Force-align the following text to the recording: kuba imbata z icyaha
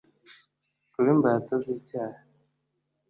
kuba 0.91 1.09
imbata 1.15 1.53
z 1.63 1.65
icyaha 1.75 2.21